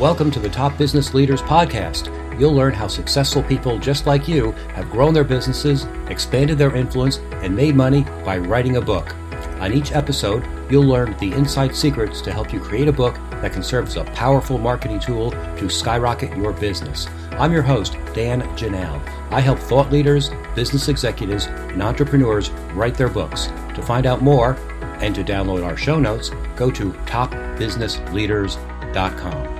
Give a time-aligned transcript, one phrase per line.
[0.00, 2.08] Welcome to the Top Business Leaders Podcast.
[2.40, 7.18] You'll learn how successful people just like you have grown their businesses, expanded their influence,
[7.42, 9.14] and made money by writing a book.
[9.60, 13.52] On each episode, you'll learn the inside secrets to help you create a book that
[13.52, 17.06] can serve as a powerful marketing tool to skyrocket your business.
[17.32, 19.06] I'm your host, Dan Janal.
[19.30, 23.48] I help thought leaders, business executives, and entrepreneurs write their books.
[23.74, 24.56] To find out more
[25.02, 29.59] and to download our show notes, go to topbusinessleaders.com.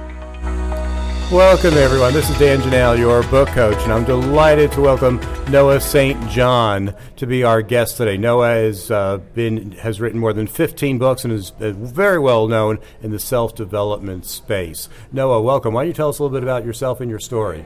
[1.31, 2.13] Welcome, everyone.
[2.13, 6.29] This is Dan Janal, your book coach, and I'm delighted to welcome Noah St.
[6.29, 8.17] John to be our guest today.
[8.17, 12.49] Noah has uh, been has written more than 15 books and is uh, very well
[12.49, 14.89] known in the self development space.
[15.13, 15.73] Noah, welcome.
[15.73, 17.65] Why don't you tell us a little bit about yourself and your story?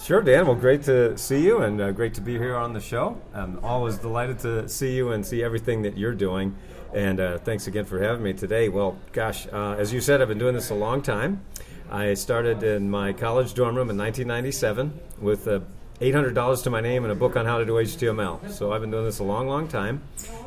[0.00, 0.46] Sure, Dan.
[0.46, 3.20] Well, great to see you and uh, great to be here on the show.
[3.34, 6.54] I'm always delighted to see you and see everything that you're doing.
[6.94, 8.68] And uh, thanks again for having me today.
[8.68, 11.42] Well, gosh, uh, as you said, I've been doing this a long time.
[11.92, 15.60] I started in my college dorm room in 1997 with uh,
[16.00, 18.50] $800 to my name and a book on how to do HTML.
[18.50, 20.00] So I've been doing this a long, long time.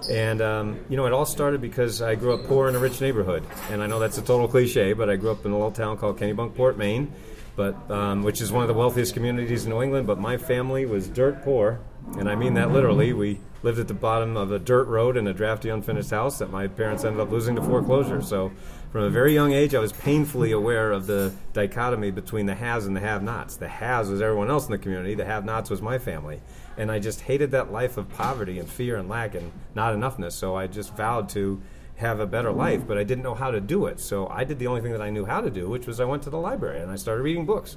[0.09, 2.99] And, um, you know, it all started because I grew up poor in a rich
[2.99, 3.43] neighborhood.
[3.69, 5.99] And I know that's a total cliche, but I grew up in a little town
[5.99, 7.13] called Kennebunkport, Maine,
[7.55, 10.07] but, um, which is one of the wealthiest communities in New England.
[10.07, 11.79] But my family was dirt poor,
[12.17, 13.13] and I mean that literally.
[13.13, 16.51] We lived at the bottom of a dirt road in a drafty, unfinished house that
[16.51, 18.21] my parents ended up losing to foreclosure.
[18.21, 18.51] So
[18.95, 22.85] from a very young age, I was painfully aware of the dichotomy between the haves
[22.85, 23.57] and the have nots.
[23.57, 26.39] The haves was everyone else in the community, the have nots was my family.
[26.77, 30.31] And I just hated that life of poverty and fear and lack and not enoughness.
[30.31, 31.61] So I just vowed to
[31.97, 33.99] have a better life, but I didn't know how to do it.
[33.99, 36.05] So I did the only thing that I knew how to do, which was I
[36.05, 37.75] went to the library and I started reading books.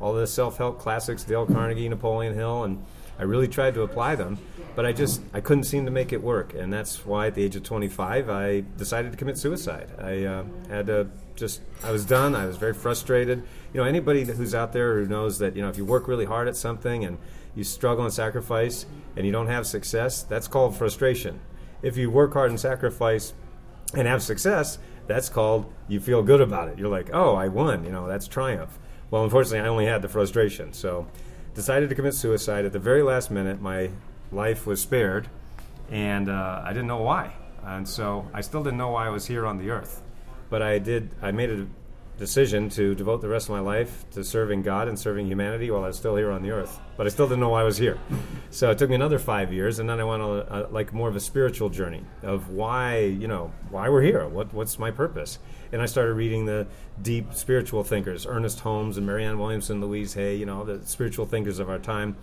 [0.00, 2.82] All the self help classics, Dale Carnegie, Napoleon Hill, and
[3.18, 4.38] I really tried to apply them,
[4.74, 7.44] but I just I couldn't seem to make it work, and that's why at the
[7.44, 9.88] age of 25 I decided to commit suicide.
[9.98, 12.34] I uh, had to just I was done.
[12.34, 13.42] I was very frustrated.
[13.72, 16.24] You know, anybody who's out there who knows that you know if you work really
[16.24, 17.18] hard at something and
[17.54, 18.86] you struggle and sacrifice
[19.16, 21.40] and you don't have success, that's called frustration.
[21.82, 23.32] If you work hard and sacrifice
[23.94, 26.78] and have success, that's called you feel good about it.
[26.78, 27.84] You're like, oh, I won.
[27.84, 28.78] You know, that's triumph.
[29.10, 30.72] Well, unfortunately, I only had the frustration.
[30.72, 31.06] So
[31.54, 33.60] decided to commit suicide at the very last minute.
[33.60, 33.90] My
[34.32, 35.28] life was spared,
[35.90, 37.34] and uh, I didn't know why.
[37.62, 40.02] And so I still didn't know why I was here on the earth.
[40.50, 41.10] But I did.
[41.22, 41.66] I made a
[42.18, 45.84] decision to devote the rest of my life to serving God and serving humanity while
[45.84, 46.78] I was still here on the earth.
[46.96, 47.98] But I still didn't know why I was here.
[48.50, 50.92] So it took me another five years, and then I went on a, a, like
[50.92, 54.28] more of a spiritual journey of why, you know, why we're here.
[54.28, 55.40] What, what's my purpose?
[55.72, 56.68] And I started reading the
[57.02, 61.58] deep spiritual thinkers, Ernest Holmes and Marianne Williamson, Louise Hay, you know, the spiritual thinkers
[61.58, 62.14] of our time.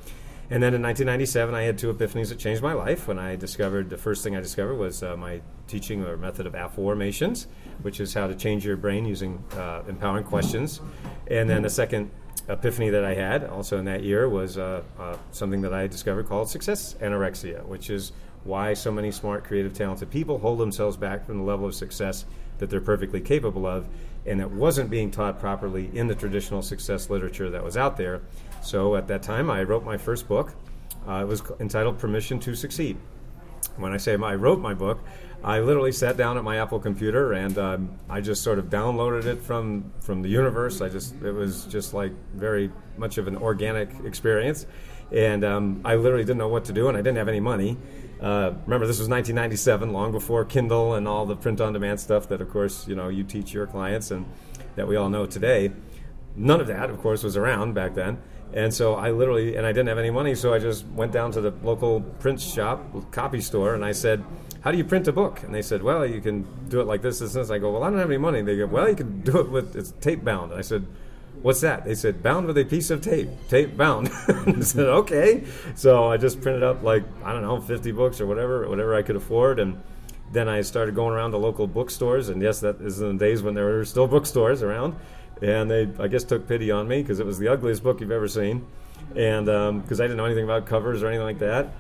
[0.52, 3.08] And then in 1997, I had two epiphanies that changed my life.
[3.08, 6.56] When I discovered the first thing I discovered was uh, my teaching or method of
[6.56, 7.46] afformations,
[7.84, 10.82] which is how to change your brain using uh, empowering questions.
[11.28, 12.12] And then the second
[12.50, 16.28] epiphany that I had, also in that year, was uh, uh something that I discovered
[16.28, 18.12] called success anorexia, which is
[18.44, 22.26] why so many smart, creative, talented people hold themselves back from the level of success
[22.58, 23.88] that they're perfectly capable of,
[24.26, 28.22] and it wasn't being taught properly in the traditional success literature that was out there.
[28.62, 30.54] So at that time, I wrote my first book.
[31.08, 32.98] Uh, it was entitled Permission to Succeed.
[33.78, 35.00] When I say I wrote my book,
[35.44, 39.26] I literally sat down at my Apple computer and um, I just sort of downloaded
[39.26, 40.82] it from from the universe.
[40.82, 44.68] I just it was just like very much of an organic experience,
[45.12, 47.78] and um, I literally didn't know what to do, and I didn't have any money.
[48.22, 52.50] Uh, remember, this was 1997, long before Kindle and all the print-on-demand stuff that, of
[52.52, 54.26] course, you know you teach your clients and
[54.76, 55.72] that we all know today.
[56.36, 58.22] None of that, of course, was around back then.
[58.54, 61.32] And so I literally, and I didn't have any money, so I just went down
[61.32, 64.24] to the local print shop, copy store, and I said,
[64.62, 65.42] How do you print a book?
[65.44, 67.50] And they said, Well, you can do it like this, this, this.
[67.50, 68.42] I go, Well, I don't have any money.
[68.42, 70.52] They go, Well, you can do it with, it's tape bound.
[70.52, 70.86] And I said,
[71.42, 71.86] What's that?
[71.86, 74.10] They said, Bound with a piece of tape, tape bound.
[74.28, 75.44] I said, Okay.
[75.76, 79.02] So I just printed up like, I don't know, 50 books or whatever, whatever I
[79.02, 79.60] could afford.
[79.60, 79.82] And
[80.32, 82.30] then I started going around to local bookstores.
[82.30, 84.96] And yes, that is in the days when there were still bookstores around
[85.42, 88.12] and they I guess took pity on me because it was the ugliest book you've
[88.12, 88.66] ever seen,
[89.16, 91.74] and because um, I didn't know anything about covers or anything like that.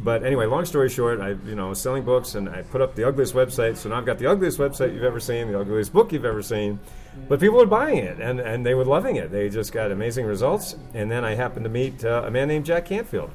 [0.00, 2.94] But anyway, long story short, I you know was selling books and I put up
[2.94, 3.76] the ugliest website.
[3.76, 6.42] So now I've got the ugliest website you've ever seen, the ugliest book you've ever
[6.42, 6.78] seen.
[7.28, 9.32] But people were buying it and, and they were loving it.
[9.32, 10.76] They just got amazing results.
[10.94, 13.30] And then I happened to meet uh, a man named Jack Canfield.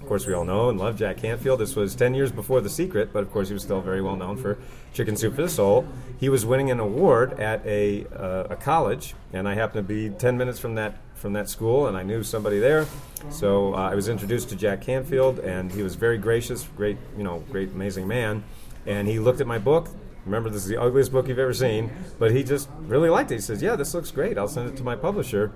[0.00, 1.60] Of course, we all know and love Jack Canfield.
[1.60, 4.16] This was 10 years before The Secret, but of course, he was still very well
[4.16, 4.58] known for
[4.94, 5.86] Chicken Soup for the Soul.
[6.18, 10.10] He was winning an award at a, uh, a college, and I happened to be
[10.10, 12.86] 10 minutes from that from that school, and I knew somebody there.
[13.30, 17.24] So uh, I was introduced to Jack Canfield, and he was very gracious, great, you
[17.24, 18.44] know, great, amazing man.
[18.86, 19.88] And he looked at my book,
[20.24, 21.90] remember, this is the ugliest book you've ever seen.
[22.18, 23.36] But he just really liked it.
[23.36, 24.38] He says, yeah, this looks great.
[24.38, 25.52] I'll send it to my publisher.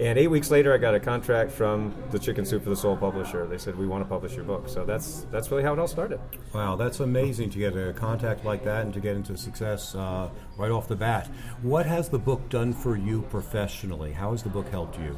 [0.00, 2.96] And eight weeks later, I got a contract from the Chicken Soup for the Soul
[2.96, 3.46] publisher.
[3.46, 4.68] They said we want to publish your book.
[4.68, 6.18] So that's that's really how it all started.
[6.52, 10.30] Wow, that's amazing to get a contact like that and to get into success uh,
[10.56, 11.28] right off the bat.
[11.62, 14.12] What has the book done for you professionally?
[14.12, 15.16] How has the book helped you?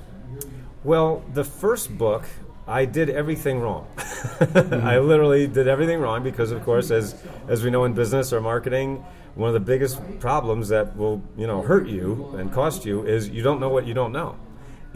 [0.85, 2.25] Well, the first book,
[2.67, 3.87] I did everything wrong.
[4.37, 4.87] Mm-hmm.
[4.87, 7.15] I literally did everything wrong because, of course, as
[7.49, 9.05] as we know in business or marketing,
[9.35, 13.29] one of the biggest problems that will you know hurt you and cost you is
[13.29, 14.37] you don't know what you don't know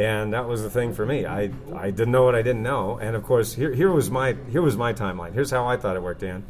[0.01, 1.27] and that was the thing for me.
[1.27, 4.35] I, I didn't know what I didn't know, and of course, here, here was my
[4.51, 5.35] here was my timeline.
[5.35, 6.45] Here's how I thought it worked, Dan.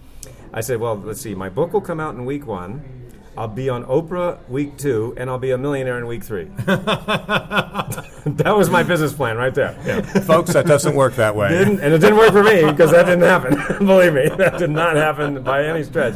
[0.53, 1.35] I said, well, let's see.
[1.35, 3.00] My book will come out in week one.
[3.37, 6.45] I'll be on Oprah week two, and I'll be a millionaire in week three.
[6.67, 9.77] that was my business plan right there.
[9.85, 10.03] Yeah.
[10.23, 11.49] Folks, that doesn't work that way.
[11.51, 13.55] Didn't, and it didn't work for me because that didn't happen.
[13.87, 16.15] Believe me, that did not happen by any stretch.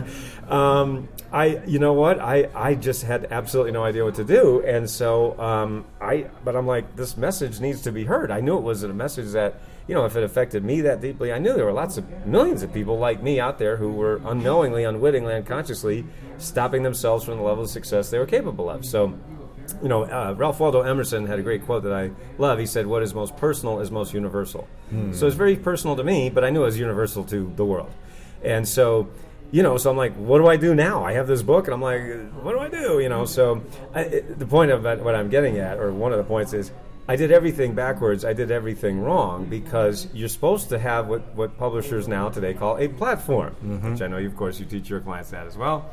[0.49, 2.21] Um, I, you know what?
[2.21, 6.27] I, I just had absolutely no idea what to do, and so um, I.
[6.45, 8.31] But I'm like, this message needs to be heard.
[8.31, 11.33] I knew it was a message that, you know, if it affected me that deeply,
[11.33, 14.21] I knew there were lots of millions of people like me out there who were
[14.25, 16.05] unknowingly, unwittingly, unconsciously
[16.39, 18.85] stopping themselves from the level of success they were capable of.
[18.85, 19.19] So
[19.83, 22.59] you know, uh, Ralph Waldo Emerson had a great quote that I love.
[22.59, 25.13] He said, "What is most personal is most universal." Hmm.
[25.13, 27.91] So it's very personal to me, but I knew it was universal to the world.
[28.43, 29.09] And so
[29.51, 31.05] you know, so I'm like, what do I do now?
[31.05, 32.01] I have this book, and I'm like,
[32.43, 32.99] what do I do?
[32.99, 33.63] You know, so
[33.95, 36.73] I, the point of what I'm getting at, or one of the points is,
[37.07, 38.25] I did everything backwards.
[38.25, 42.79] I did everything wrong because you're supposed to have what, what publishers now today call
[42.79, 43.93] a platform, mm-hmm.
[43.93, 45.91] which I know, you, of course, you teach your clients that as well.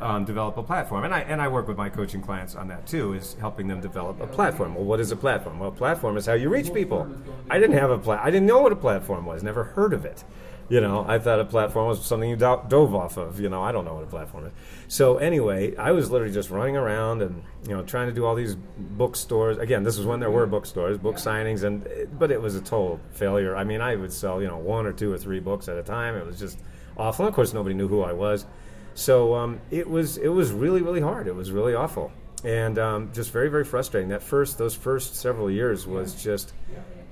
[0.00, 2.86] Um, develop a platform, and I and I work with my coaching clients on that
[2.86, 4.74] too, is helping them develop a platform.
[4.74, 5.58] Well, what is a platform?
[5.58, 7.06] Well, a platform is how you reach people.
[7.50, 8.20] I didn't have a plat.
[8.24, 9.42] I didn't know what a platform was.
[9.42, 10.24] Never heard of it.
[10.70, 13.40] You know, I thought a platform was something you do- dove off of.
[13.40, 14.52] You know, I don't know what a platform is.
[14.86, 18.36] So anyway, I was literally just running around and you know trying to do all
[18.36, 19.58] these bookstores.
[19.58, 21.86] Again, this was when there were bookstores, book signings, and
[22.18, 23.56] but it was a total failure.
[23.56, 25.82] I mean, I would sell you know one or two or three books at a
[25.82, 26.14] time.
[26.14, 26.58] It was just
[26.96, 27.24] awful.
[27.24, 28.46] And of course, nobody knew who I was.
[28.94, 31.26] So um, it was it was really really hard.
[31.26, 32.12] It was really awful
[32.44, 34.10] and um, just very very frustrating.
[34.10, 36.52] That first those first several years was just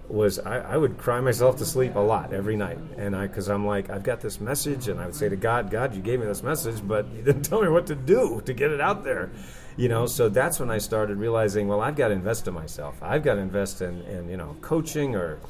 [0.08, 3.49] was I, I, would cry myself to sleep a lot every night, and I because
[3.49, 6.20] I'm like I've got this message, and I would say to God, God, you gave
[6.20, 9.05] me this message, but you didn't tell me what to do to get it out
[9.05, 9.31] there,
[9.76, 10.06] you know.
[10.06, 12.99] So that's when I started realizing, well, I've got to invest in myself.
[13.02, 15.40] I've got to invest in, in you know coaching or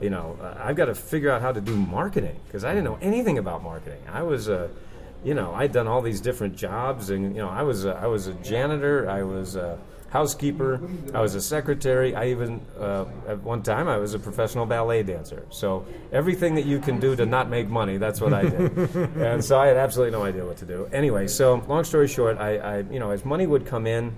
[0.00, 2.98] you know I've got to figure out how to do marketing because I didn't know
[3.02, 4.00] anything about marketing.
[4.10, 4.70] I was a
[5.22, 8.06] you know I'd done all these different jobs, and you know I was a, I
[8.06, 9.56] was a janitor, I was.
[9.56, 9.78] A,
[10.10, 10.80] housekeeper.
[11.14, 12.14] I was a secretary.
[12.14, 15.44] I even, uh, at one time, I was a professional ballet dancer.
[15.50, 18.76] So everything that you can do to not make money, that's what I did.
[19.16, 20.88] and so I had absolutely no idea what to do.
[20.92, 24.16] Anyway, so long story short, I, I you know, as money would come in,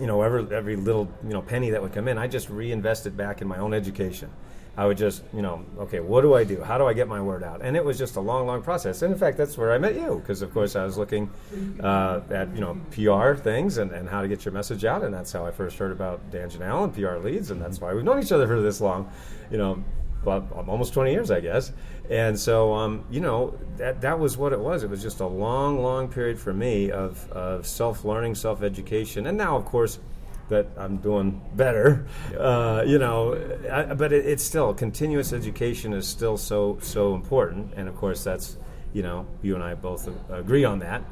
[0.00, 3.16] you know, every, every little, you know, penny that would come in, I just reinvested
[3.16, 4.30] back in my own education.
[4.78, 6.62] I would just, you know, okay, what do I do?
[6.62, 7.62] How do I get my word out?
[7.64, 9.02] And it was just a long, long process.
[9.02, 11.28] And in fact, that's where I met you, because of course I was looking
[11.82, 15.02] uh, at, you know, PR things and, and how to get your message out.
[15.02, 17.50] And that's how I first heard about Dan Janal and PR leads.
[17.50, 19.10] And that's why we've known each other for this long,
[19.50, 19.82] you know,
[20.22, 21.72] well, almost 20 years, I guess.
[22.08, 24.84] And so, um, you know, that, that was what it was.
[24.84, 29.26] It was just a long, long period for me of, of self learning, self education.
[29.26, 29.98] And now, of course,
[30.48, 32.06] that I'm doing better.
[32.38, 33.34] Uh, you know,
[33.70, 38.24] I, but it, it's still continuous education is still so so important, and of course
[38.24, 38.56] that's
[38.92, 41.02] you know you and I both agree on that.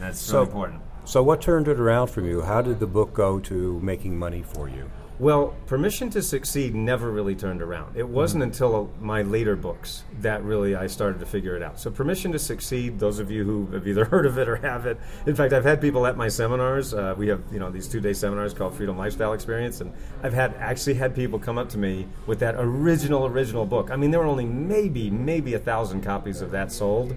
[0.00, 0.82] that's so really important.
[1.04, 2.42] So, what turned it around for you?
[2.42, 4.88] How did the book go to making money for you?
[5.18, 7.96] Well, Permission to Succeed never really turned around.
[7.96, 8.50] It wasn't mm-hmm.
[8.50, 11.78] until my later books that really I started to figure it out.
[11.78, 14.86] So, Permission to Succeed, those of you who have either heard of it or have
[14.86, 16.94] it, in fact, I've had people at my seminars.
[16.94, 19.92] Uh, we have you know these two day seminars called Freedom Lifestyle Experience, and
[20.22, 23.90] I've had actually had people come up to me with that original original book.
[23.90, 27.14] I mean, there were only maybe maybe a thousand copies of that sold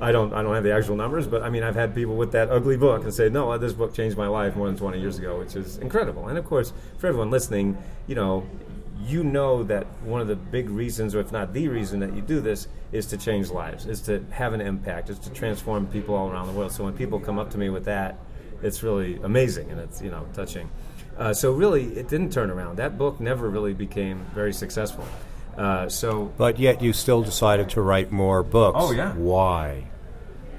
[0.00, 2.32] I don't I don't have the actual numbers, but I mean I've had people with
[2.32, 5.18] that ugly book and say, no, this book changed my life more than 20 years
[5.18, 6.28] ago, which is incredible.
[6.28, 7.76] And of course, for everyone listening,
[8.06, 8.46] you know,
[9.06, 12.22] you know that one of the big reasons, or if not the reason, that you
[12.22, 16.14] do this is to change lives, is to have an impact, is to transform people
[16.14, 16.72] all around the world.
[16.72, 18.18] So when people come up to me with that,
[18.62, 20.70] it's really amazing and it's you know touching.
[21.18, 22.76] Uh, so really, it didn't turn around.
[22.76, 25.04] That book never really became very successful.
[25.56, 28.78] Uh, so, but yet you still decided to write more books.
[28.80, 29.12] Oh yeah.
[29.14, 29.89] Why?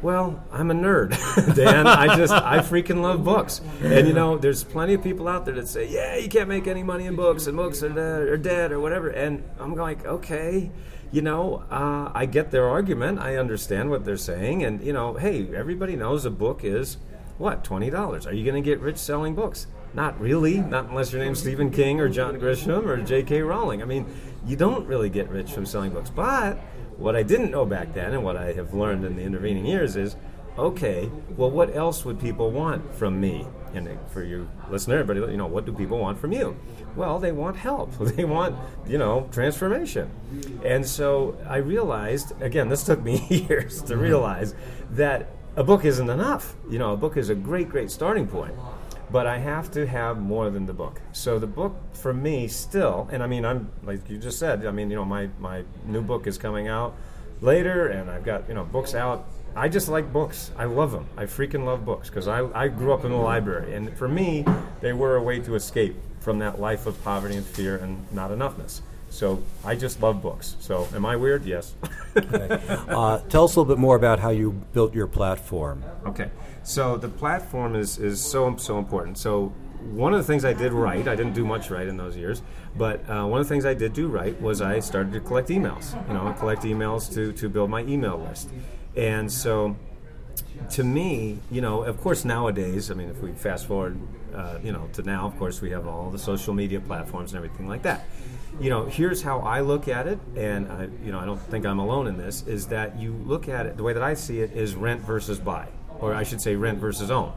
[0.02, 1.12] Well, I'm a nerd,
[1.56, 1.86] Dan.
[1.86, 5.54] I just I freaking love books, and you know, there's plenty of people out there
[5.56, 8.72] that say, "Yeah, you can't make any money in books, and books are dead, dead
[8.72, 10.72] or whatever." And I'm like, okay,
[11.12, 13.20] you know, uh, I get their argument.
[13.20, 16.98] I understand what they're saying, and you know, hey, everybody knows a book is
[17.38, 18.26] what twenty dollars.
[18.26, 19.68] Are you going to get rich selling books?
[19.94, 20.60] Not really.
[20.60, 23.42] Not unless your name's Stephen King or John Grisham or J.K.
[23.42, 23.82] Rowling.
[23.82, 24.06] I mean,
[24.46, 26.10] you don't really get rich from selling books.
[26.10, 26.58] But
[26.98, 29.96] what I didn't know back then, and what I have learned in the intervening years,
[29.96, 30.16] is
[30.58, 31.10] okay.
[31.36, 33.48] Well, what else would people want from me?
[33.74, 36.58] And for you listener, everybody, you know, what do people want from you?
[36.96, 37.92] Well, they want help.
[38.00, 38.56] They want,
[38.86, 40.10] you know, transformation.
[40.64, 44.02] And so I realized, again, this took me years to mm-hmm.
[44.02, 44.56] realize
[44.92, 46.56] that a book isn't enough.
[46.70, 48.56] You know, a book is a great, great starting point.
[49.12, 51.02] But I have to have more than the book.
[51.12, 54.66] So the book for me still, and I mean, I'm like you just said.
[54.66, 56.96] I mean, you know, my my new book is coming out
[57.42, 60.52] later, and I've got you know books out I just like books.
[60.58, 61.08] I love them.
[61.18, 63.74] I freaking love books because I, I grew up in the library.
[63.74, 64.46] And for me,
[64.80, 68.32] they were a way to escape from that life of poverty and fear and not
[68.32, 68.82] enoughness.
[69.12, 70.56] So I just love books.
[70.62, 71.46] So am I weird?
[71.46, 71.76] Yes.
[72.18, 72.60] okay.
[72.88, 75.84] uh, tell us a little bit more about how you built your platform.
[76.06, 76.32] Okay.
[76.64, 79.18] So the platform is, is so, so important.
[79.18, 82.16] So one of the things I did right, I didn't do much right in those
[82.16, 82.42] years,
[82.78, 85.50] but uh, one of the things I did do right was I started to collect
[85.50, 85.96] emails.
[86.08, 88.50] You know, collect emails to, to build my email list.
[88.96, 89.76] And so,
[90.72, 93.98] to me, you know, of course, nowadays, I mean, if we fast forward,
[94.34, 97.44] uh, you know, to now, of course, we have all the social media platforms and
[97.44, 98.06] everything like that.
[98.60, 101.66] You know, here's how I look at it, and I, you know, I don't think
[101.66, 102.46] I'm alone in this.
[102.48, 105.40] Is that you look at it the way that I see it is rent versus
[105.40, 105.68] buy,
[106.00, 107.34] or I should say, rent versus own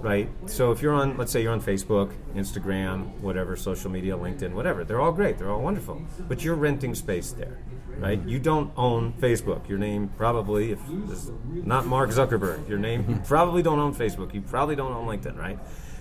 [0.00, 0.28] right?
[0.46, 4.82] So if you're on, let's say you're on Facebook, Instagram, whatever, social media, LinkedIn, whatever,
[4.82, 7.58] they're all great, they're all wonderful, but you're renting space there
[7.98, 8.20] right?
[8.26, 9.68] You don't own Facebook.
[9.68, 10.80] Your name probably, if
[11.48, 14.34] not Mark Zuckerberg, your name probably don't own Facebook.
[14.34, 15.58] You probably don't own LinkedIn, right?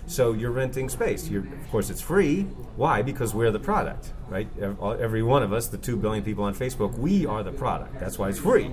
[0.07, 1.27] So you're renting space.
[1.29, 2.43] You're, of course, it's free.
[2.75, 3.01] Why?
[3.01, 4.47] Because we're the product, right?
[4.59, 7.99] Every one of us, the two billion people on Facebook, we are the product.
[7.99, 8.71] That's why it's free,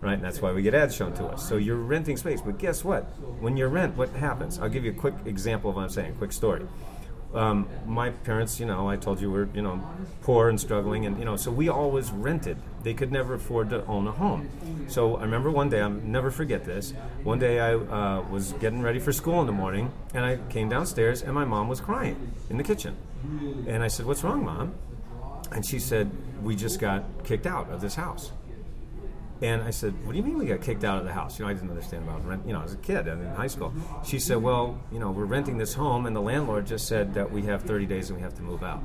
[0.00, 0.14] right?
[0.14, 1.48] And that's why we get ads shown to us.
[1.48, 2.40] So you're renting space.
[2.40, 3.04] But guess what?
[3.40, 4.58] When you rent, what happens?
[4.58, 6.16] I'll give you a quick example of what I'm saying.
[6.16, 6.66] Quick story
[7.34, 9.82] um, my parents, you know, I told you were, you know,
[10.22, 12.56] poor and struggling, and you know, so we always rented.
[12.82, 14.48] They could never afford to own a home.
[14.88, 16.92] So I remember one day, I'll never forget this.
[17.22, 20.68] One day I uh, was getting ready for school in the morning, and I came
[20.68, 22.96] downstairs, and my mom was crying in the kitchen,
[23.66, 24.74] and I said, "What's wrong, mom?"
[25.50, 26.10] And she said,
[26.42, 28.32] "We just got kicked out of this house."
[29.44, 31.44] And I said, "What do you mean we got kicked out of the house?" You
[31.44, 32.46] know, I didn't understand about rent.
[32.46, 35.26] You know, as a kid and in high school, she said, "Well, you know, we're
[35.26, 38.22] renting this home, and the landlord just said that we have 30 days and we
[38.22, 38.82] have to move out."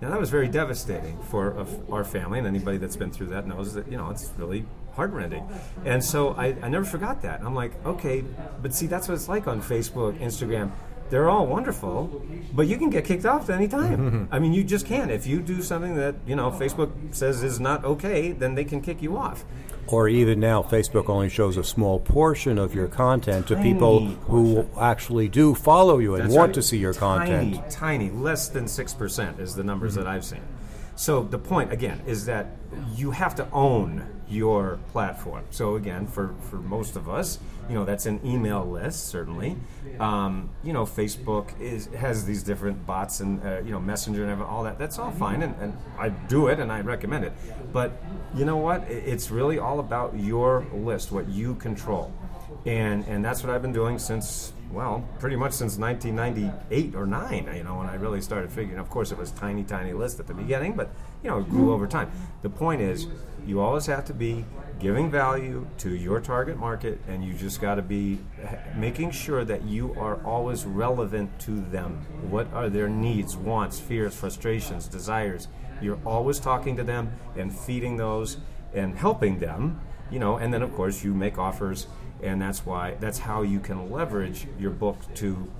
[0.00, 3.74] Now that was very devastating for our family, and anybody that's been through that knows
[3.74, 5.44] that you know it's really heartrending.
[5.84, 7.42] And so I, I never forgot that.
[7.42, 8.24] I'm like, okay,
[8.62, 10.70] but see, that's what it's like on Facebook, Instagram
[11.10, 14.28] they're all wonderful, but you can get kicked off at any time.
[14.32, 15.10] I mean, you just can't.
[15.10, 18.80] If you do something that you know Facebook says is not okay, then they can
[18.80, 19.44] kick you off.
[19.88, 24.06] Or even now, Facebook only shows a small portion of your content to tiny people
[24.06, 26.54] who actually do follow you and That's want right.
[26.54, 27.70] to see your tiny, content.
[27.70, 30.04] Tiny, less than six percent is the numbers mm-hmm.
[30.04, 30.42] that I've seen.
[30.96, 32.46] So the point again is that
[32.94, 35.44] you have to own your platform.
[35.50, 37.38] So again, for, for most of us,
[37.68, 39.56] you know, that's an email list certainly.
[40.00, 44.42] Um, you know, Facebook is has these different bots and uh, you know Messenger and
[44.42, 44.78] all that.
[44.78, 47.32] That's all fine, and, and I do it and I recommend it.
[47.72, 47.92] But
[48.34, 48.82] you know what?
[48.88, 52.12] It's really all about your list, what you control,
[52.64, 57.50] and and that's what I've been doing since well, pretty much since 1998 or 9,
[57.54, 58.78] you know, when I really started figuring.
[58.78, 60.90] Of course, it was tiny, tiny list at the beginning, but,
[61.22, 62.10] you know, it grew over time.
[62.42, 63.06] The point is,
[63.46, 64.44] you always have to be
[64.80, 68.18] giving value to your target market, and you just got to be
[68.74, 72.04] making sure that you are always relevant to them.
[72.28, 75.48] What are their needs, wants, fears, frustrations, desires?
[75.80, 78.38] You're always talking to them and feeding those
[78.74, 79.80] and helping them,
[80.10, 81.86] you know, and then, of course, you make offers
[82.22, 85.50] and that's why that's how you can leverage your book to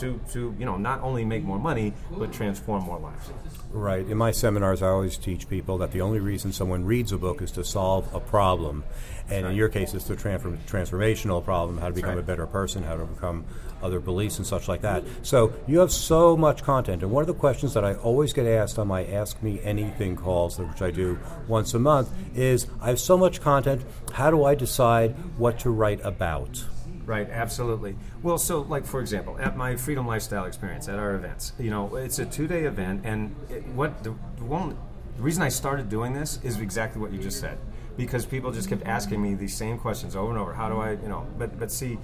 [0.00, 3.30] to to you know not only make more money but transform more lives.
[3.70, 4.06] Right.
[4.06, 7.42] In my seminars, I always teach people that the only reason someone reads a book
[7.42, 8.84] is to solve a problem,
[9.28, 9.50] and right.
[9.50, 12.18] in your case, it's the transform- transformational problem: how to become right.
[12.18, 13.44] a better person, how to overcome
[13.82, 15.04] other beliefs, and such like that.
[15.22, 18.46] So you have so much content, and one of the questions that I always get
[18.46, 21.18] asked on my Ask Me Anything calls, which I do
[21.48, 23.82] once a month, is: I have so much content.
[24.12, 26.64] How do I decide what to write about?
[27.06, 27.96] Right, absolutely.
[28.22, 31.94] Well, so like for example, at my Freedom Lifestyle Experience at our events, you know,
[31.94, 34.76] it's a two day event, and it, what the, the one
[35.16, 37.58] the reason I started doing this is exactly what you just said,
[37.96, 40.52] because people just kept asking me these same questions over and over.
[40.52, 41.98] How do I, you know, but but see.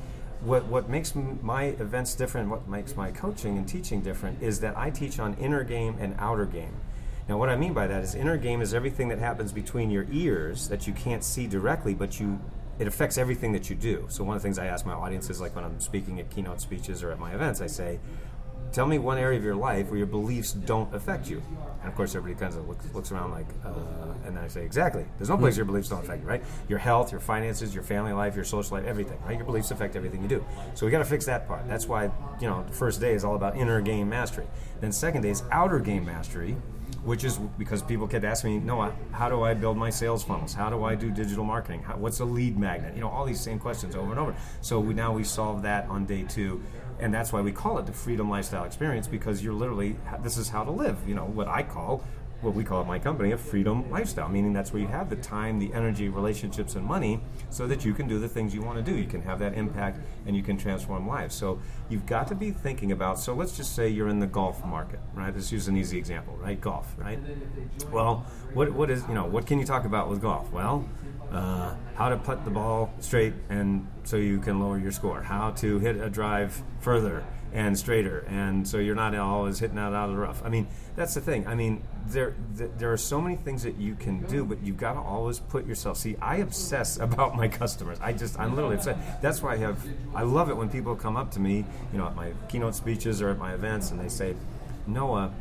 [0.45, 4.77] What, what makes my events different, what makes my coaching and teaching different, is that
[4.77, 6.75] I teach on inner game and outer game.
[7.29, 10.05] Now, what I mean by that is inner game is everything that happens between your
[10.11, 12.41] ears that you can't see directly, but you
[12.83, 14.05] it affects everything that you do.
[14.09, 16.61] So one of the things I ask my audiences, like when I'm speaking at keynote
[16.61, 18.01] speeches or at my events, I say,
[18.73, 21.41] tell me one area of your life where your beliefs don't affect you.
[21.81, 23.71] And of course, everybody kind of looks, looks around like, uh,
[24.27, 25.05] and then I say, exactly.
[25.17, 26.43] There's no place your beliefs don't affect you, right?
[26.69, 29.37] Your health, your finances, your family life, your social life, everything, right?
[29.37, 30.45] Your beliefs affect everything you do.
[30.75, 31.69] So we got to fix that part.
[31.69, 32.11] That's why,
[32.41, 34.47] you know, the first day is all about inner game mastery.
[34.81, 36.57] Then second day is outer game mastery,
[37.05, 40.55] which is because people kept asking me, no, how do I build my sales funnels?
[40.55, 41.83] How do I do digital marketing?
[41.83, 42.95] How, what's a lead magnet?
[42.95, 44.35] You know, all these same questions over and over.
[44.61, 46.63] So we, now we solve that on day two
[47.03, 50.49] and that's why we call it the freedom lifestyle experience because you're literally this is
[50.49, 52.05] how to live you know what i call
[52.43, 55.17] what we call at my company a freedom lifestyle, meaning that's where you have the
[55.17, 57.21] time, the energy, relationships, and money
[57.51, 58.99] so that you can do the things you want to do.
[58.99, 61.35] You can have that impact and you can transform lives.
[61.35, 64.65] So you've got to be thinking about, so let's just say you're in the golf
[64.65, 65.35] market, right?
[65.35, 66.61] Let's use an easy example, right?
[66.61, 67.19] Golf, right?
[67.91, 70.51] Well, what, what is, you know, what can you talk about with golf?
[70.53, 70.89] Well,
[71.31, 75.53] uh, how to put the ball straight and so you can lower your score, how
[75.53, 80.09] to hit a drive further and straighter, and so you're not always hitting out out
[80.09, 80.43] of the rough.
[80.45, 80.67] I mean,
[80.97, 81.47] that's the thing.
[81.47, 84.95] I mean, there there are so many things that you can do, but you've got
[84.95, 85.99] to always put yourself.
[85.99, 87.99] See, I obsess about my customers.
[88.01, 88.99] I just I'm literally obsessed.
[89.21, 89.87] That's why I have.
[90.15, 93.21] I love it when people come up to me, you know, at my keynote speeches
[93.21, 94.35] or at my events, and they say,
[94.87, 95.33] Noah.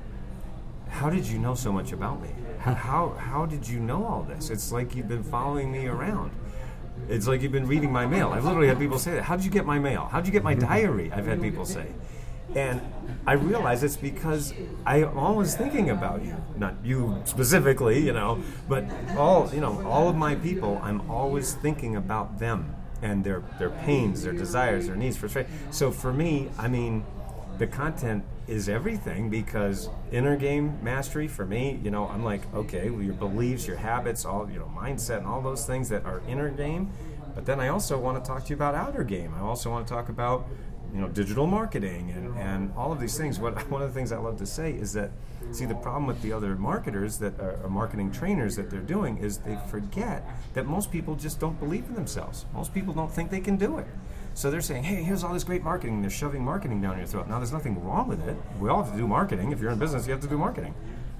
[0.89, 2.27] How did you know so much about me?
[2.59, 4.49] How, how did you know all this?
[4.49, 6.31] It's like you've been following me around.
[7.11, 8.29] It's like you've been reading my mail.
[8.29, 9.23] I've literally had people say that.
[9.23, 10.07] How did you get my mail?
[10.09, 11.11] How did you get my diary?
[11.11, 11.87] I've had people say.
[12.55, 12.81] And
[13.27, 14.53] I realize it's because
[14.85, 18.85] I'm always thinking about you, not you specifically, you know, but
[19.17, 20.79] all you know, all of my people.
[20.81, 25.51] I'm always thinking about them and their their pains, their desires, their needs, frustration.
[25.71, 27.03] So for me, I mean,
[27.61, 32.89] the content is everything because inner game mastery for me, you know, I'm like, okay,
[32.89, 36.23] well, your beliefs, your habits, all you know, mindset, and all those things that are
[36.27, 36.91] inner game.
[37.35, 39.35] But then I also want to talk to you about outer game.
[39.37, 40.47] I also want to talk about
[40.91, 43.39] you know digital marketing and, and all of these things.
[43.39, 45.11] What one of the things I love to say is that
[45.51, 49.19] see the problem with the other marketers that are, are marketing trainers that they're doing
[49.19, 52.47] is they forget that most people just don't believe in themselves.
[52.55, 53.87] Most people don't think they can do it.
[54.41, 56.01] So they're saying, hey, here's all this great marketing.
[56.01, 57.27] They're shoving marketing down your throat.
[57.27, 58.35] Now, there's nothing wrong with it.
[58.59, 59.51] We all have to do marketing.
[59.51, 60.73] If you're in business, you have to do marketing.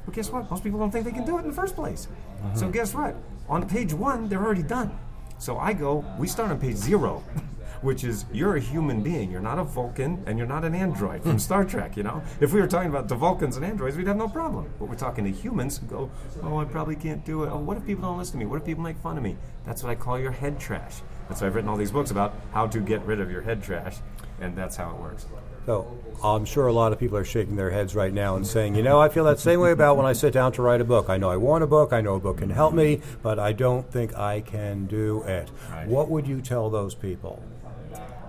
[0.06, 0.50] But guess what?
[0.50, 2.08] Most people don't think they can do it in the first place.
[2.08, 2.58] Mm-hmm.
[2.58, 3.16] So guess what?
[3.48, 4.98] On page one, they're already done.
[5.38, 7.24] So I go, we start on page zero.
[7.82, 9.32] which is you're a human being.
[9.32, 12.22] You're not a Vulcan and you're not an android from Star Trek, you know?
[12.40, 14.72] If we were talking about the Vulcans and androids, we'd have no problem.
[14.80, 16.12] But we're talking to humans who go,
[16.44, 17.50] oh, I probably can't do it.
[17.52, 18.46] Oh, what if people don't listen to me?
[18.46, 19.36] What if people make fun of me?
[19.66, 21.02] That's what I call your head trash.
[21.32, 23.64] That's why I've written all these books about how to get rid of your head
[23.64, 23.96] trash,
[24.42, 25.26] and that's how it works.
[25.66, 28.76] So I'm sure a lot of people are shaking their heads right now and saying,
[28.76, 30.84] you know, I feel that same way about when I sit down to write a
[30.84, 31.10] book.
[31.10, 33.54] I know I want a book, I know a book can help me, but I
[33.54, 35.50] don't think I can do it.
[35.72, 35.88] Right.
[35.88, 37.42] What would you tell those people?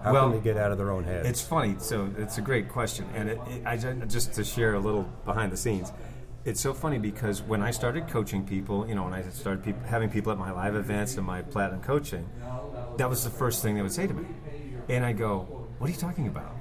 [0.04, 1.26] How well, can they get out of their own heads?
[1.26, 1.74] It's funny.
[1.80, 5.50] So it's a great question, and it, it, I just to share a little behind
[5.50, 5.90] the scenes.
[6.44, 9.88] It's so funny because when I started coaching people, you know, when I started pe-
[9.88, 12.28] having people at my live events and my platinum coaching,
[12.98, 14.26] that was the first thing they would say to me,
[14.88, 16.56] and I go, "What are you talking about?"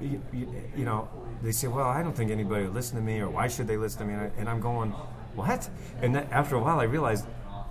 [0.00, 1.08] You, you, you know,
[1.42, 3.76] they say, "Well, I don't think anybody would listen to me, or why should they
[3.76, 4.90] listen to me?" And, I, I'm going,
[5.34, 5.68] "What?"
[6.00, 7.26] And after a while, I realized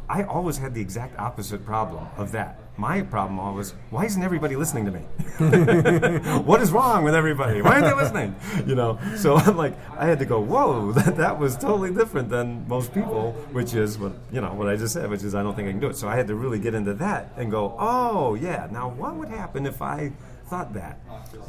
[0.10, 2.60] I always had the exact opposite problem of that.
[2.78, 5.00] My problem always, why isn't everybody listening to me?
[6.44, 7.63] what is wrong with everybody?
[7.63, 8.36] Why aren't they listening?
[8.68, 12.30] You know, so I'm like, I had to go, whoa, that, that was totally different
[12.30, 15.42] than most people, which is what, you know, what I just said, which is I
[15.42, 15.98] don't think I can do it.
[15.98, 19.30] So I had to really get into that and go, oh, yeah, now what would
[19.30, 20.12] happen if I
[20.48, 21.00] thought that?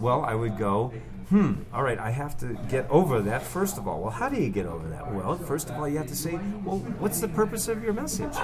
[0.00, 0.92] Well, I would go,
[1.28, 4.00] hmm, all right, I have to get over that first of all.
[4.00, 5.12] Well, how do you get over that?
[5.12, 8.34] Well, first of all, you have to say, well, what's the purpose of your message?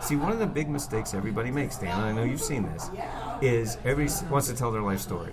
[0.00, 2.90] See, one of the big mistakes everybody makes, Dan, and I know you've seen this,
[3.40, 5.32] is everybody wants to tell their life story.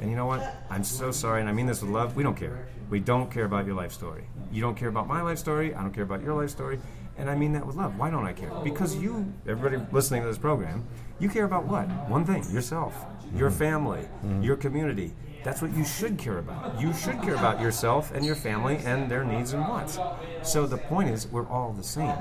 [0.00, 0.42] And you know what?
[0.68, 2.16] I'm so sorry, and I mean this with love.
[2.16, 2.66] We don't care.
[2.90, 4.24] We don't care about your life story.
[4.50, 5.74] You don't care about my life story.
[5.74, 6.80] I don't care about your life story.
[7.16, 7.96] And I mean that with love.
[7.98, 8.50] Why don't I care?
[8.64, 10.84] Because you, everybody listening to this program,
[11.20, 11.86] you care about what?
[12.08, 14.42] One thing yourself, your family, mm-hmm.
[14.42, 15.12] your community.
[15.44, 16.80] That's what you should care about.
[16.80, 19.98] You should care about yourself and your family and their needs and wants.
[20.42, 22.16] So the point is, we're all the same.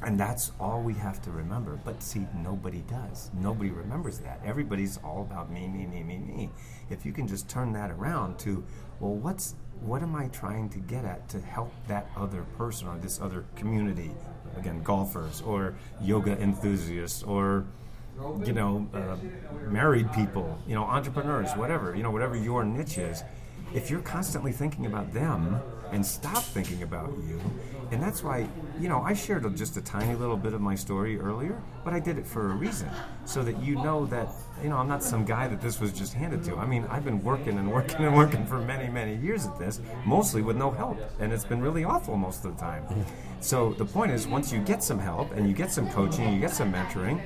[0.00, 1.78] And that's all we have to remember.
[1.84, 3.30] But see, nobody does.
[3.34, 4.40] Nobody remembers that.
[4.44, 6.50] Everybody's all about me, me, me, me, me.
[6.88, 8.64] If you can just turn that around to,
[9.00, 12.98] well, what's what am I trying to get at to help that other person or
[12.98, 14.10] this other community?
[14.56, 17.64] Again, golfers or yoga enthusiasts or
[18.44, 19.16] you know, uh,
[19.70, 23.22] married people, you know, entrepreneurs, whatever, you know, whatever your niche is.
[23.74, 25.60] if you're constantly thinking about them
[25.92, 27.40] and stop thinking about you,
[27.90, 28.46] and that's why,
[28.78, 32.00] you know, I shared just a tiny little bit of my story earlier, but I
[32.00, 32.88] did it for a reason,
[33.24, 34.28] so that you know that,
[34.62, 36.56] you know, I'm not some guy that this was just handed to.
[36.56, 39.80] I mean, I've been working and working and working for many, many years at this,
[40.04, 42.84] mostly with no help, and it's been really awful most of the time.
[43.40, 46.40] So the point is, once you get some help and you get some coaching, you
[46.40, 47.22] get some mentoring,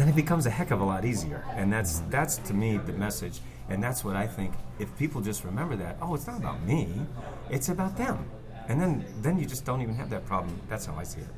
[0.00, 1.44] then it becomes a heck of a lot easier.
[1.54, 2.10] And that's mm-hmm.
[2.10, 3.40] that's to me the message.
[3.68, 4.54] And that's what I think.
[4.78, 6.88] If people just remember that, oh, it's not about me,
[7.50, 8.28] it's about them.
[8.68, 10.58] And then then you just don't even have that problem.
[10.68, 11.28] That's how I see it.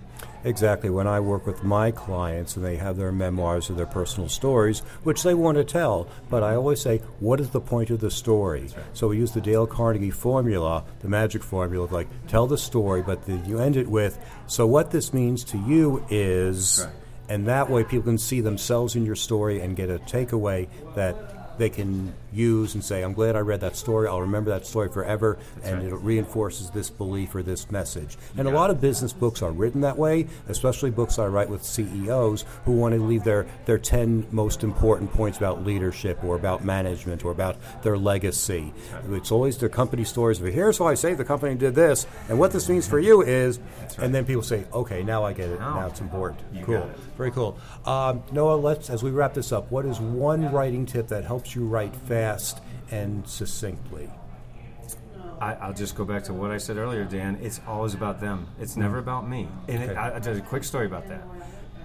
[0.45, 0.91] Exactly.
[0.91, 4.81] When I work with my clients and they have their memoirs or their personal stories,
[5.03, 8.11] which they want to tell, but I always say, what is the point of the
[8.11, 8.63] story?
[8.63, 8.85] Right.
[8.93, 13.03] So we use the Dale Carnegie formula, the magic formula of like, tell the story,
[13.03, 16.95] but the, you end it with, so what this means to you is, Right.
[17.29, 21.17] And that way people can see themselves in your story and get a takeaway that
[21.59, 24.09] they can use and say, I'm glad I read that story.
[24.09, 25.93] I'll remember that story forever, and right.
[25.93, 28.17] it reinforces this belief or this message.
[28.37, 31.63] And a lot of business books are written that way, especially books I write with
[31.63, 36.65] CEOs who want to leave their, their 10 most important points about leadership or about
[36.65, 38.73] management or about their legacy.
[39.11, 42.39] It's always their company stories of here's how I saved the company did this, and
[42.39, 43.61] what this means for you is,
[43.99, 45.61] and then people say, okay, now I get it.
[45.61, 46.41] Now Now it's important.
[46.53, 46.91] you cool.
[47.27, 47.35] It.
[47.35, 47.59] Very cool.
[47.85, 51.55] Um, Noah, let's as we wrap this up, what is one writing tip that helps
[51.55, 54.11] you write fast and succinctly?
[55.41, 57.39] I, I'll just go back to what I said earlier, Dan.
[57.43, 58.47] It's always about them.
[58.61, 59.49] It's never about me.
[59.69, 59.99] And it, Okay.
[59.99, 61.25] I, I'll tell you a quick story about that.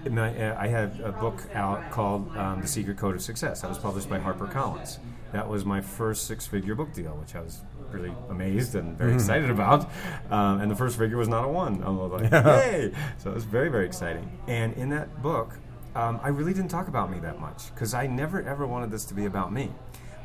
[0.08, 3.62] My, uh, I had a book out called um, The Secret Code of Success.
[3.62, 4.98] That was published by HarperCollins.
[5.32, 9.50] That was my first six-figure book deal, which I was really amazed and very excited
[9.50, 9.90] about.
[10.30, 11.82] Um, and the first figure was not a one.
[11.82, 12.92] I was like, yay!
[13.18, 14.30] So it was very, very exciting.
[14.46, 15.58] And in that book,
[15.94, 19.04] um, I really didn't talk about me that much because I never ever wanted this
[19.06, 19.70] to be about me.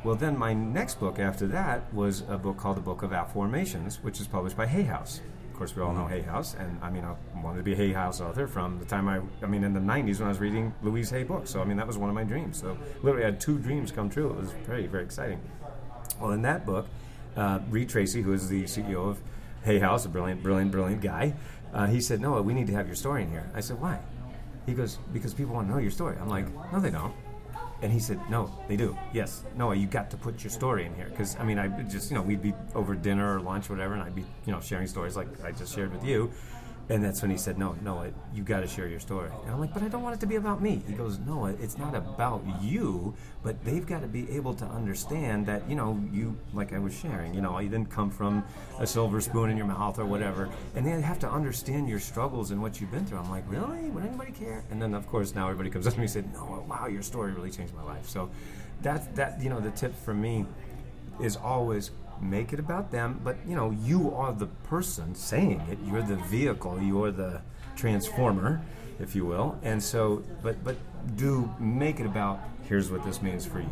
[0.03, 4.03] Well, then my next book after that was a book called The Book of Afformations,
[4.03, 5.21] which is published by Hay House.
[5.49, 7.75] Of course, we all know Hay House, and I mean, I wanted to be a
[7.77, 10.39] Hay House author from the time I, I mean, in the 90s when I was
[10.39, 11.51] reading Louise Hay books.
[11.51, 12.59] So, I mean, that was one of my dreams.
[12.59, 14.31] So, literally, I had two dreams come true.
[14.31, 15.39] It was very, very exciting.
[16.19, 16.87] Well, in that book,
[17.35, 19.19] uh, Reid Tracy, who is the CEO of
[19.63, 21.33] Hay House, a brilliant, brilliant, brilliant guy,
[21.73, 23.49] uh, he said, Noah, we need to have your story in here.
[23.55, 23.99] I said, why?
[24.65, 26.15] He goes, because people want to know your story.
[26.19, 27.13] I'm like, no, they don't.
[27.81, 28.97] And he said, no, they do.
[29.11, 29.43] Yes.
[29.57, 31.09] Noah, you got to put your story in here.
[31.09, 33.93] Because, I mean, I just, you know, we'd be over dinner or lunch, or whatever,
[33.93, 36.31] and I'd be, you know, sharing stories like I just shared with you.
[36.89, 39.29] And that's when he said, no, no, you got to share your story.
[39.43, 40.81] And I'm like, but I don't want it to be about me.
[40.85, 45.45] He goes, no, it's not about you, but they've got to be able to understand
[45.45, 48.43] that, you know, you, like I was sharing, you know, you didn't come from
[48.79, 50.49] a silver spoon in your mouth or whatever.
[50.75, 53.19] And they have to understand your struggles and what you've been through.
[53.19, 53.89] I'm like, really?
[53.89, 54.65] Would anybody care?
[54.69, 57.01] And then, of course, now everybody comes up to me and said, no, wow, your
[57.01, 58.09] story really changed my life.
[58.09, 58.29] So
[58.81, 60.45] that's, that, you know, the tip for me
[61.21, 65.77] is always make it about them but you know you are the person saying it
[65.85, 67.41] you're the vehicle you're the
[67.75, 68.61] transformer
[68.99, 70.75] if you will and so but but
[71.15, 73.69] do make it about here's what this means for you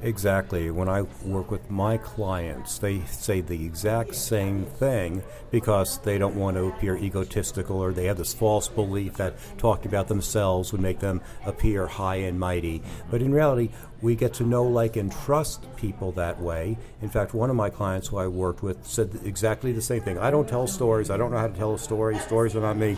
[0.00, 0.70] Exactly.
[0.70, 6.36] When I work with my clients, they say the exact same thing because they don't
[6.36, 10.80] want to appear egotistical or they have this false belief that talking about themselves would
[10.80, 12.80] make them appear high and mighty.
[13.10, 16.76] But in reality, we get to know, like, and trust people that way.
[17.02, 20.18] In fact, one of my clients who I worked with said exactly the same thing.
[20.18, 21.10] I don't tell stories.
[21.10, 22.18] I don't know how to tell a story.
[22.20, 22.96] Stories are not me.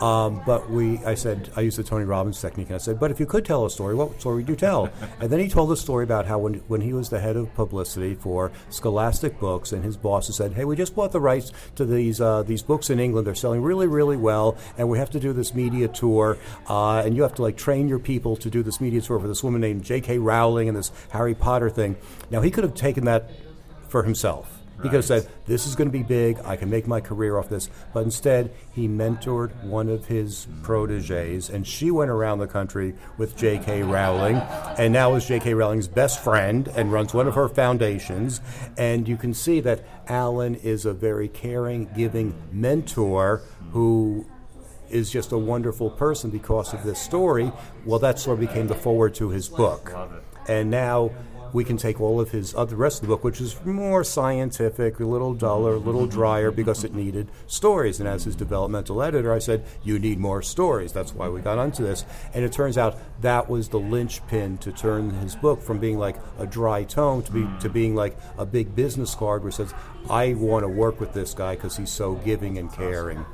[0.00, 3.10] Um, but we, I said, I used the Tony Robbins technique, and I said, but
[3.10, 4.90] if you could tell a story, what story would you tell?
[5.20, 7.52] and then he told a story about how when, when he was the head of
[7.54, 11.84] publicity for Scholastic Books, and his bosses said, hey, we just bought the rights to
[11.84, 13.26] these uh, these books in England.
[13.26, 17.16] They're selling really, really well, and we have to do this media tour, uh, and
[17.16, 19.60] you have to like train your people to do this media tour for this woman
[19.60, 20.18] named J.K.
[20.18, 21.96] Rowling and this Harry Potter thing.
[22.30, 23.30] Now he could have taken that
[23.88, 24.56] for himself.
[24.82, 26.38] He could have said, This is going to be big.
[26.44, 27.70] I can make my career off this.
[27.94, 33.36] But instead, he mentored one of his proteges, and she went around the country with
[33.36, 33.82] J.K.
[33.84, 35.54] Rowling, and now is J.K.
[35.54, 38.42] Rowling's best friend and runs one of her foundations.
[38.76, 44.26] And you can see that Alan is a very caring, giving mentor who
[44.90, 47.50] is just a wonderful person because of this story.
[47.84, 49.92] Well, that story became the foreword to his book.
[50.48, 51.10] And now
[51.52, 55.00] we can take all of his other rest of the book, which is more scientific,
[55.00, 57.98] a little duller, a little drier, because it needed stories.
[58.00, 61.58] And as his developmental editor, I said, "You need more stories." That's why we got
[61.58, 62.04] onto this.
[62.34, 66.16] And it turns out that was the linchpin to turn his book from being like
[66.38, 67.58] a dry tome to be hmm.
[67.58, 69.72] to being like a big business card, where it says,
[70.10, 73.24] "I want to work with this guy because he's so giving and caring."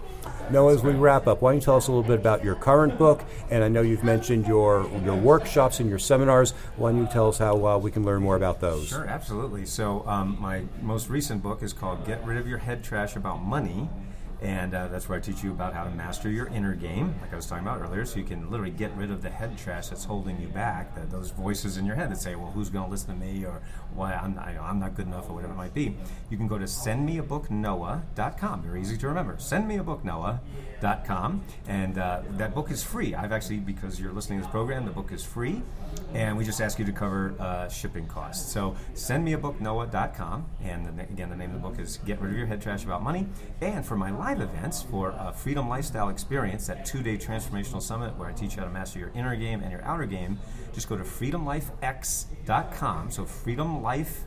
[0.50, 2.56] Now, as we wrap up, why don't you tell us a little bit about your
[2.56, 3.24] current book?
[3.50, 6.52] And I know you've mentioned your your workshops and your seminars.
[6.76, 8.88] Why don't you tell us how uh, we can can learn more about those.
[8.88, 9.66] Sure, absolutely.
[9.66, 13.42] So, um, my most recent book is called Get Rid of Your Head Trash About
[13.42, 13.88] Money
[14.42, 17.32] and uh, that's where I teach you about how to master your inner game, like
[17.32, 19.86] I was talking about earlier, so you can literally get rid of the head trash
[19.88, 22.84] that's holding you back, the, those voices in your head that say, well, who's going
[22.84, 23.62] to listen to me, or
[23.94, 25.96] why I'm, I, am not good enough, or whatever it might be.
[26.28, 28.62] You can go to sendmeabooknoah.com.
[28.62, 29.36] Very easy to remember.
[29.36, 33.14] Sendmeabooknoah.com, and uh, that book is free.
[33.14, 35.62] I've actually, because you're listening to this program, the book is free,
[36.14, 38.52] and we just ask you to cover uh, shipping costs.
[38.52, 42.60] So sendmeabooknoah.com, and again, the name of the book is Get Rid of Your Head
[42.60, 43.28] Trash About Money.
[43.60, 48.16] And for my live events for a Freedom Lifestyle Experience, that two day transformational summit
[48.16, 50.38] where I teach you how to master your inner game and your outer game,
[50.72, 53.10] just go to freedomlifex.com.
[53.10, 54.24] So, freedomlife,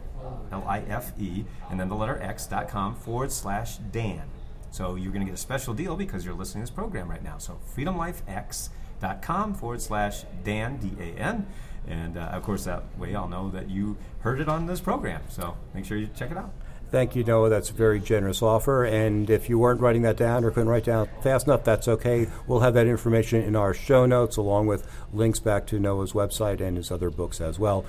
[0.52, 4.24] L I F E, and then the letter X.com forward slash Dan.
[4.72, 7.24] So, you're going to get a special deal because you're listening to this program right
[7.24, 7.38] now.
[7.38, 11.48] So, freedomlifex.com forward slash Dan, D A N.
[11.88, 15.22] And uh, of course, that way I'll know that you heard it on this program.
[15.30, 16.52] So, make sure you check it out.
[16.92, 17.50] Thank you, Noah.
[17.50, 18.86] That's a very generous offer.
[18.86, 22.28] And if you weren't writing that down or couldn't write down fast enough, that's okay.
[22.48, 26.62] We'll have that information in our show notes along with links back to Noah's website
[26.62, 27.86] and his other books as well.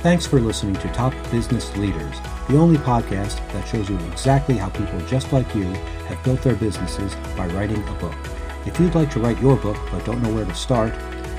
[0.00, 2.16] Thanks for listening to Top Business Leaders,
[2.48, 6.54] the only podcast that shows you exactly how people just like you have built their
[6.54, 8.14] businesses by writing a book.
[8.66, 10.94] If you'd like to write your book but don't know where to start,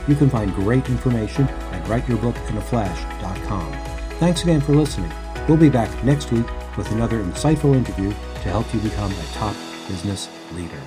[0.07, 3.73] you can find great information at writeyourbookinaflash.com.
[4.19, 5.11] Thanks again for listening.
[5.47, 9.55] We'll be back next week with another insightful interview to help you become a top
[9.87, 10.81] business leader.